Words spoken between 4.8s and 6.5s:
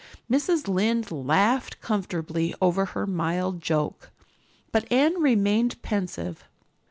Anne remained pensive.